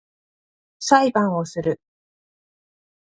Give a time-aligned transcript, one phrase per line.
[0.79, 1.79] 裁判をする